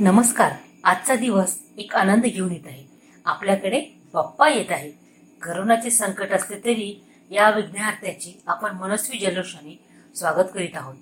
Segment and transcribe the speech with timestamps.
[0.00, 0.52] नमस्कार.
[0.84, 2.84] आजचा दिवस एक आनंद घेऊन येत आहे.
[3.24, 3.80] आपल्याकडे
[4.14, 4.90] बाप्पा येत आहे
[5.42, 9.78] करोनाचे संकट असले तरी या विघ्नार्थ्याचे आपण मनस्वी जल्लोषाने
[10.14, 10.94] स्वागत करीत आहोत.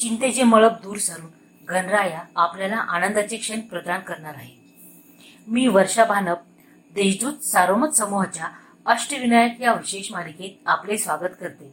[0.00, 1.30] चिंतेचे मळप दूर सरून
[1.68, 4.54] गणराया आपल्याला आनंदाचे क्षण प्रदान करणार आहे.
[5.46, 6.38] मी वर्षा भानप
[6.94, 8.46] देशदूत सारोमत समूहाच्या
[8.86, 11.72] अष्टविनायक या विशेष मालिकेत आपले स्वागत करते.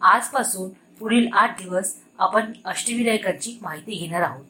[0.00, 4.44] आजपासून पुढील आठ दिवस आपण अष्टविनायकांची माहिती घेणार आहोत.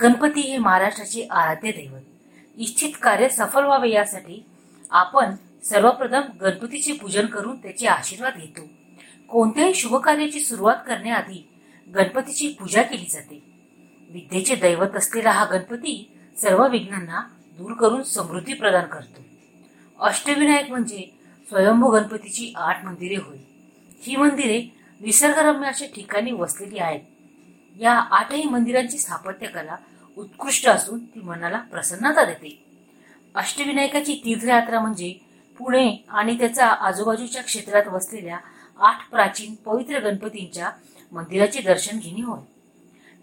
[0.00, 2.00] गणपती हे महाराष्ट्राचे आराध्य दैवत.
[2.56, 4.46] इच्छित कार्य सफल व्हावे यासाठी
[4.90, 5.34] आपण
[5.64, 8.68] सर्वप्रथम गणपतीचे पूजन करून त्याचे आशीर्वाद घेतो.
[9.28, 11.48] कोणत्याही शुभ कार्याची सुरुवात करण्याआधी
[11.94, 13.42] गणपतीची पूजा केली जाते.
[14.10, 17.20] विद्येचे दैवत असलेला हा गणपती सर्व विघ्नांना
[17.58, 19.22] दूर करून समृद्धी प्रदान करतो.
[20.04, 23.38] अष्टविनायक म्हणजे स्वयंभू गणपतीची आठ मंदिरे होय.
[24.02, 27.00] ही मंदिरे निसर्गरम्य अशा ठिकाणी वसलेली आहेत.
[27.80, 29.76] या आठही मंदिरांची स्थापत्यकला
[30.16, 32.64] उत्कृष्ट असून ती मनाला प्रसन्नता देते.
[33.34, 35.14] अष्टविनायकाची तीर्थयात्रा म्हणजे
[35.58, 38.38] पुणे आणि त्याच्या आजूबाजूच्या क्षेत्रात वसलेल्या
[38.78, 40.70] आठ प्राचीन पवित्र गणपतींच्या
[41.12, 42.40] मंदिराचे दर्शन घेणे होय.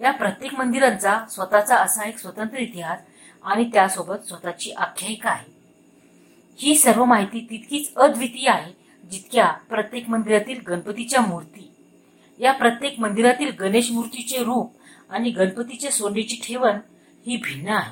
[0.04, 3.00] या प्रत्येक मंदिरांचा स्वतःचा असा एक स्वतंत्र इतिहास
[3.44, 5.52] आणि त्यासोबत स्वतःची आख्यायिका आहे.
[6.60, 8.74] ही सर्व माहिती तितकीच अद्वितीय आहे
[9.12, 11.69] जितक्या प्रत्येक मंदिरातील गणपतीच्या मूर्ती
[12.40, 14.74] या प्रत्येक मंदिरातील गणेश मूर्तीचे रूप
[15.10, 16.80] आणि गणपतीच्या सोनेची ठेवण
[17.26, 17.92] ही भिन्न आहे.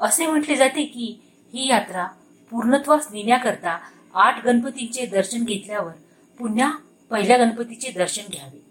[0.00, 1.20] असे म्हटले जाते की
[1.54, 2.06] ही यात्रा
[2.50, 3.78] पूर्णत्वास नेण्याकरता
[4.14, 5.92] आठ गणपतींचे दर्शन घेतल्यावर
[6.38, 6.70] पुन्हा
[7.10, 8.62] पहिल्या गणपतीचे दर्शन घ्यावे.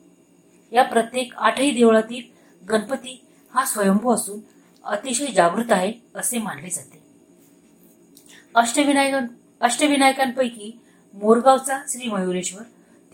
[0.71, 2.21] या प्रत्येक आठही देवळातील
[2.69, 4.39] गणपती हा स्वयंभू असून
[4.83, 7.03] अतिशय जागृत आहे असे मानले जाते.
[8.55, 9.13] अष्टविनायक
[9.61, 10.79] अष्टविनायकांपैकी
[11.13, 12.63] मोरगावचा श्री मयुरेश्वर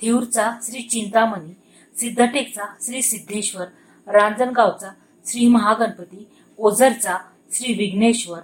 [0.01, 1.62] थेऊरचा श्री चिंतामणी
[1.97, 3.65] सिद्धटेकचा श्री सिद्धेश्वर
[4.07, 4.93] रांजणगावचा
[5.25, 6.27] श्री महागणपती
[6.57, 7.17] ओझरचा
[7.51, 8.39] श्री विघ्नेश्वर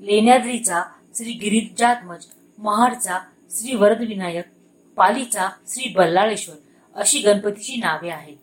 [0.00, 0.82] लेण्याद्रीचा
[1.14, 2.24] श्री गिरिजात्मज
[2.58, 3.18] महाडचा
[3.50, 4.44] श्री वरदविनायक
[4.96, 6.56] पालीचा श्री बल्लाळेश्वर
[6.94, 8.36] अशी गणपतीची नावे आहेत.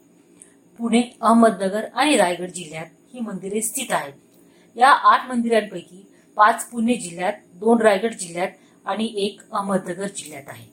[0.78, 4.14] पुणे अहमदनगर आणि रायगड जिल्ह्यात ही मंदिरे स्थित आहेत.
[4.76, 6.06] या आठ मंदिरांपैकी
[6.36, 8.50] पाच पुणे जिल्ह्यात दोन रायगड जिल्ह्यात
[8.86, 10.68] आणि एक अहमदनगर जिल्ह्यात आहे.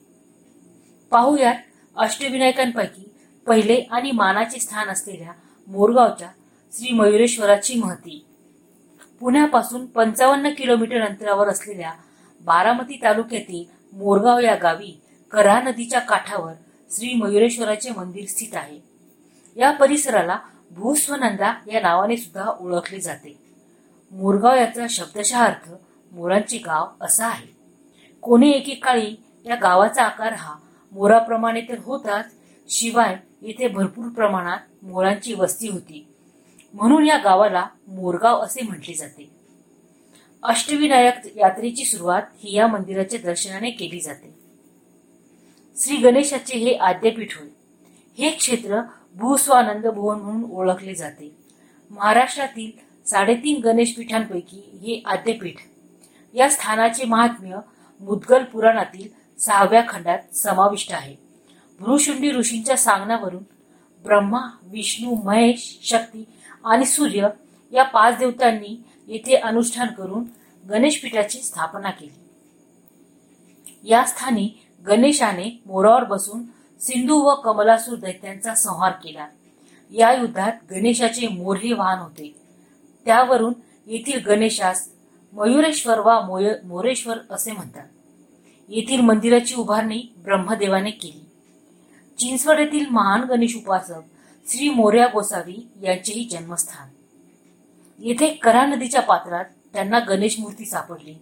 [1.10, 1.54] पाहुयात
[1.96, 3.10] अष्टविनायकांपैकी
[3.48, 5.32] पहिले आणि मानाचे स्थान असलेल्या
[5.66, 6.28] मोरगावच्या
[6.72, 8.24] श्री मयुरेश्वराची महती.
[9.20, 11.92] पुण्यापासून पंचावन्न किलोमीटर अंतरावर असलेल्या
[12.40, 15.00] बारामती तालुक्यातील मोरगाव या गावी
[15.32, 16.52] करा नदीच्या काठावर
[16.90, 18.80] श्री मयुरेश्वराचे मंदिर स्थित आहे.
[19.56, 20.38] या परिसराला
[20.70, 23.38] भूस्वनंदा या नावाने सुद्धा ओळखले जाते.
[24.10, 25.70] मोरगाव याचा शब्दशः अर्थ
[26.12, 27.56] मोरांचे गाव असा आहे.
[28.20, 29.16] कोणी एकेकाळी
[29.46, 30.56] या गावाचा आकार हा
[30.92, 32.37] मोराप्रमाणे तर होताच
[32.68, 36.06] शिवाय येथे भरपूर प्रमाणात मोरांची वस्ती होती.
[36.74, 39.30] म्हणून या गावाला मोरगाव असे म्हटले जाते.
[40.42, 44.34] अष्टविनायक यात्रेची सुरुवात ही या मंदिराच्या दर्शनाने केली जाते.
[45.76, 47.48] श्री गणेशाचे हे आद्यपीठ होय.
[48.18, 48.80] हे क्षेत्र
[49.14, 51.36] भूस्वानंद भुवन म्हणून ओळखले जाते.
[51.90, 52.70] महाराष्ट्रातील
[53.06, 55.54] साडेतीन गणेश पीठांपैकी हे आद्यपीठ
[56.34, 57.60] या स्थानाचे महात्म्य
[58.00, 59.08] मुद्गल पुराणातील
[59.38, 61.27] सहाव्या खंडात समाविष्ट आहे.
[61.80, 63.42] भृशुंडी ऋषींच्या सांगण्यावरून
[64.04, 66.24] ब्रह्मा विष्णू महेश शक्ती
[66.64, 67.28] आणि सूर्य
[67.72, 70.24] या पाच देवतांनी येथे अनुष्ठान करून
[70.70, 72.18] गणेशपीठाची स्थापना केली.
[73.90, 74.50] या स्थानी
[74.86, 76.42] गणेशाने मोरावर बसून
[76.80, 79.28] सिंधू व कमलासूर दैत्यांचा संहार केला.
[79.90, 82.34] या युद्धात गणेशाचे मोरे वाहन होते.
[83.04, 83.52] त्यावरून
[83.86, 84.90] येथील गणेशास
[85.32, 86.20] मयुरेश्वर वा
[86.64, 87.86] मोरेश्वर असे म्हणतात.
[88.68, 91.27] येथील मंदिराची उभारणी ब्रह्मदेवाने केली.
[92.18, 94.00] चिंचवड येथील महान गणेश उपासक
[94.46, 96.88] श्री मोर्या गोसावी यांचेही जन्मस्थान.
[97.98, 101.14] येथे करा नदीच्या पात्रात त्यांना गणेश मूर्ती सापडली.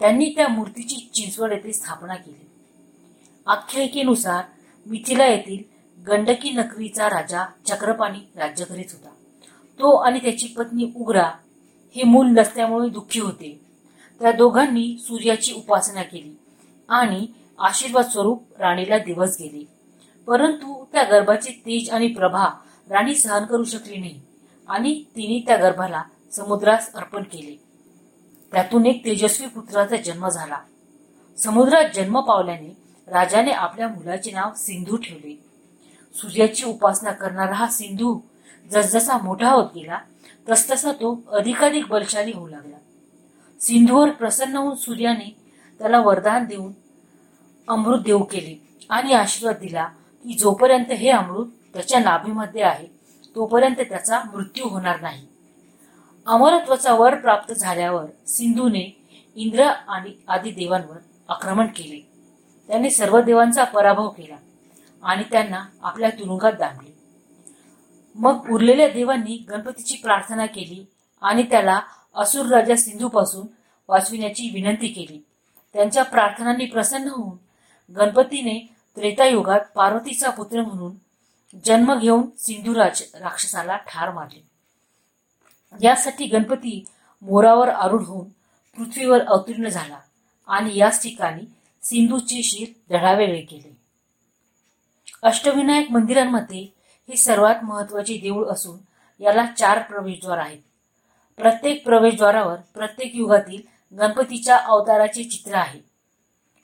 [0.00, 2.46] त्यांनी त्या मूर्तीची चिंचवड येथे स्थापना केली.
[3.46, 4.44] आख्यायिकेनुसार
[4.86, 5.62] मिथिला येथील
[6.08, 9.08] गंडकी नगरीचा राजा चक्रपाणी राज्य करीत होता.
[9.78, 11.30] तो आणि त्याची पत्नी उग्रा
[11.96, 13.60] हे मूल नसल्यामुळे दुःखी होते.
[14.20, 16.38] त्या दोघांनी सूर्याची उपासना केली
[16.88, 17.26] आणि
[17.58, 19.75] आशीर्वाद स्वरूप राणीला दिवस गेले.
[20.26, 22.46] परंतु त्या गर्भाचे तेज आणि प्रभा
[22.90, 24.20] राणी सहन करू शकली नाही
[24.68, 26.02] आणि तिने त्या गर्भाला
[26.32, 27.60] समुद्रास अर्पण केले.
[28.52, 30.58] त्यातून एक तेजस्वी पुत्राचा जन्म झाला.
[31.38, 32.76] समुद्रात जन्म पावल्याने
[33.08, 35.34] राजाने आपल्या मुलाचे नाव सिंधू ठेवले.
[36.14, 38.18] सूर्याची उपासना करणारा हा सिंधू
[38.72, 39.98] जसजसा मोठा होत गेला
[40.50, 42.76] तसतसा तो अधिकाधिक बलशाली होऊ लागला.
[43.60, 45.36] सिंधूवर प्रसन्न होऊन सूर्याने
[45.78, 46.72] त्याला वरदान देऊन
[47.68, 49.88] अमृत देऊ केले आणि आशीर्वाद दिला
[50.26, 52.86] की जोपर्यंत हे अमृत त्याच्या नाभीमध्ये आहे
[53.34, 55.26] तोपर्यंत त्याचा मृत्यू होणार नाही.
[56.26, 59.04] अमरत्वाचा वर प्राप्त झाल्यावर सिंधूने
[59.36, 60.96] इंद्र आणि आदी देवांवर
[61.28, 62.08] आक्रमण केले.
[62.68, 64.36] त्याने सर्व देवांचा पराभव केला
[65.02, 66.96] आणि त्यांना आपल्या तुरुंगात दाबले.
[68.14, 70.86] मग उरलेल्या देवांनी गणपतीची प्रार्थना केली
[71.22, 71.80] आणि त्याला
[72.14, 73.46] असुर राजा सिंधूपासून
[73.88, 75.24] वाचविण्याची विनंती केली.
[75.72, 77.36] त्यांच्या प्रार्थनांनी प्रसन्न होऊन
[77.92, 80.94] गणपतीने त्रेतायुगात पार्वतीचा पुत्र म्हणून
[81.64, 84.42] जन्म घेऊन सिंधुराज राक्षसाला ठार मारले.
[85.82, 86.84] यासाठी गणपती
[87.22, 88.28] मोरावर आरूढ होऊन
[88.76, 89.98] पृथ्वीवर अवतीर्ण झाला
[90.48, 91.42] आणि याच ठिकाणी
[91.82, 93.76] सिंधूचे शिर धडावेगळे केले
[95.22, 96.60] अष्टविनायक मंदिरांमध्ये
[97.08, 98.78] हे सर्वात महत्त्वाचे देऊळ असून
[99.22, 100.58] याला चार प्रवेशद्वार आहेत.
[101.38, 103.62] प्रत्येक प्रवेशद्वारावर प्रत्येक युगातील
[103.98, 105.80] गणपतीच्या अवताराचे चित्र आहे.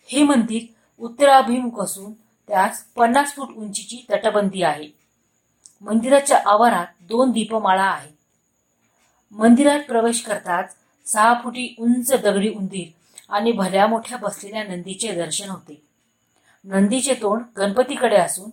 [0.09, 0.63] हे मंदिर
[0.99, 2.13] उत्तराभिमुख असून
[2.49, 4.89] त्यास पन्नास फूट उंचीची तटबंदी आहे.
[5.81, 8.13] मंदिराच्या आवारात दोन दीपमाळा आहेत.
[9.31, 12.89] मंदिरात प्रवेश करताच सहा फुटी उंच दगडी उंदीर
[13.29, 15.83] आणि भल्या मोठ्या बसलेल्या नंदीचे दर्शन होते.
[16.65, 18.51] नंदीचे तोंड गणपतीकडे असून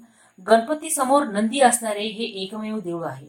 [0.47, 3.27] गणपती समोर नंदी असणारे हे एकमेव देऊळ आहे.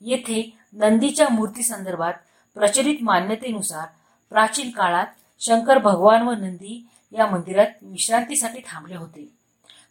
[0.00, 2.14] येथे नंदीच्या मूर्ती संदर्भात
[2.54, 3.86] प्रचलित मान्यतेनुसार
[4.30, 5.06] प्राचीन काळात
[5.40, 9.32] शंकर भगवान व नंदी या मंदिरात विश्रांतीसाठी थांबले होते.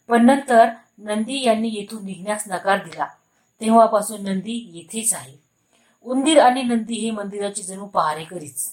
[0.08, 0.68] पण नंतर
[0.98, 3.06] नंदी यांनी येथून निघण्यास नकार दिला.
[3.60, 5.36] तेव्हापासून नंदी येथेच आहे.
[6.02, 8.72] उंदीर आणि नंदी हे मंदिराचे जणू पहारेकरीच.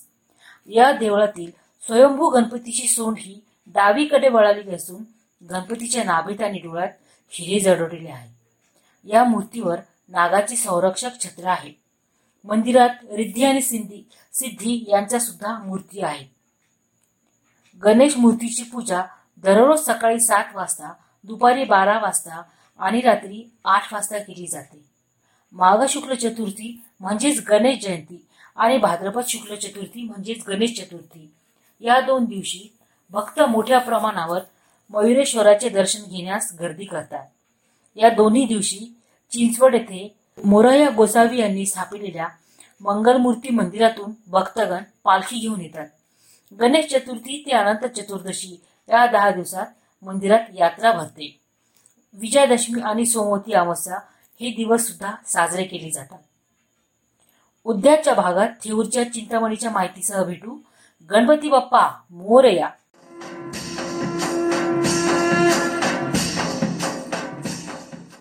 [0.67, 1.51] या देवळातील
[1.85, 5.03] स्वयंभू गणपतीची सोंड ही डावीकडे वळालेली असून
[5.45, 6.89] गणपतीच्या नाभीत आणि डोळ्यात
[7.29, 8.29] हिरे जडवलेले आहे.
[9.03, 11.71] या मूर्तीवर नागाचे संरक्षक छत्र आहे.
[12.43, 14.03] मंदिरात रिद्धी आणि सिद्धी
[14.33, 16.25] सिद्धी यांच्या सुद्धा मूर्ती आहेत.
[17.83, 19.03] गणेश मूर्तीची पूजा
[19.37, 20.93] दररोज सकाळी सात वाजता
[21.23, 22.41] दुपारी बारा वाजता
[22.79, 24.85] आणि रात्री आठ वाजता केली जाते.
[25.51, 28.25] माघ शुक्ल चतुर्थी म्हणजेच गणेश जयंती
[28.55, 31.33] आणि भाद्रपद शुक्ल चतुर्थी म्हणजेच गणेश चतुर्थी.
[31.79, 32.73] या दोन दिवशी
[33.09, 34.39] भक्त मोठ्या प्रमाणावर
[34.89, 37.25] मयुरेश्वराचे दर्शन घेण्यास गर्दी करतात.
[37.95, 38.95] या दोन्ही दिवशी
[39.31, 42.27] चिंचवड येथे मोरया गोसावी यांनी स्थापिलेल्या
[42.81, 45.87] मंगलमूर्ती मंदिरातून भक्तगण पालखी घेऊन येतात.
[46.59, 49.65] गणेश चतुर्थी ते अनंत चतुर्दशी या दहा दिवसात
[50.01, 51.39] मंदिरात यात्रा भरते.
[52.13, 53.95] विजयादशमी आणि सोमवती अमावस्या
[54.39, 56.17] हे दिवस सुद्धा साजरे केले जातात.
[57.63, 60.57] उद्याच्या भागात थेऊरच्या चिंतामणीच्या माहितीसह भेटू
[61.09, 62.69] गणपती बाप्पा मोरया.